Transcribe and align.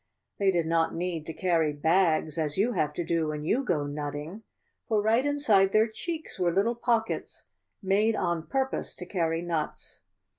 They 0.39 0.49
did 0.49 0.65
not 0.65 0.95
need 0.95 1.27
to 1.27 1.31
carry 1.33 1.73
bags, 1.73 2.39
as 2.39 2.57
you 2.57 2.71
have 2.71 2.91
to 2.95 3.03
do 3.03 3.27
when 3.27 3.43
you 3.43 3.63
go 3.63 3.85
nutting, 3.85 4.41
for 4.87 4.99
right 4.99 5.23
inside 5.23 5.73
their 5.73 5.87
cheeks 5.87 6.39
were 6.39 6.51
lit 6.51 6.63
tle 6.65 6.73
pockets 6.73 7.45
made 7.83 8.15
on 8.15 8.47
purpose 8.47 8.95
to 8.95 9.05
carry 9.05 9.43
nuts. 9.43 9.99